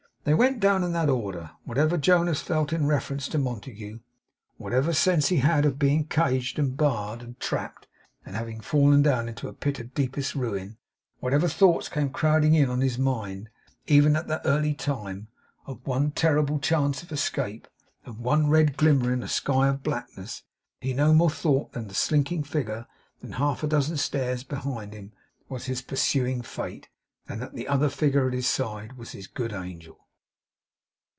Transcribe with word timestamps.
They 0.23 0.35
went 0.35 0.59
down 0.59 0.83
in 0.83 0.93
that 0.93 1.09
order. 1.09 1.49
Whatever 1.63 1.97
Jonas 1.97 2.43
felt 2.43 2.71
in 2.71 2.85
reference 2.85 3.27
to 3.29 3.39
Montague; 3.39 4.01
whatever 4.57 4.93
sense 4.93 5.29
he 5.29 5.37
had 5.37 5.65
of 5.65 5.79
being 5.79 6.05
caged, 6.05 6.59
and 6.59 6.77
barred, 6.77 7.23
and 7.23 7.39
trapped, 7.39 7.87
and 8.23 8.35
having 8.35 8.61
fallen 8.61 9.01
down 9.01 9.27
into 9.27 9.47
a 9.47 9.53
pit 9.53 9.79
of 9.79 9.95
deepest 9.95 10.35
ruin; 10.35 10.77
whatever 11.21 11.47
thoughts 11.47 11.89
came 11.89 12.11
crowding 12.11 12.63
on 12.69 12.81
his 12.81 12.99
mind 12.99 13.49
even 13.87 14.15
at 14.15 14.27
that 14.27 14.43
early 14.45 14.75
time, 14.75 15.27
of 15.65 15.87
one 15.87 16.11
terrible 16.11 16.59
chance 16.59 17.01
of 17.01 17.11
escape, 17.11 17.67
of 18.05 18.19
one 18.19 18.47
red 18.47 18.77
glimmer 18.77 19.11
in 19.11 19.23
a 19.23 19.27
sky 19.27 19.69
of 19.69 19.81
blackness; 19.81 20.43
he 20.81 20.93
no 20.93 21.15
more 21.15 21.31
thought 21.31 21.71
that 21.73 21.87
the 21.87 21.95
slinking 21.95 22.43
figure 22.43 22.85
half 23.37 23.63
a 23.63 23.67
dozen 23.67 23.97
stairs 23.97 24.43
behind 24.43 24.93
him 24.93 25.13
was 25.49 25.65
his 25.65 25.81
pursuing 25.81 26.43
Fate, 26.43 26.89
than 27.25 27.39
that 27.39 27.55
the 27.55 27.67
other 27.67 27.89
figure 27.89 28.27
at 28.27 28.35
his 28.35 28.45
side 28.47 28.99
was 28.99 29.13
his 29.13 29.25
Good 29.25 29.51
Angel. 29.51 29.97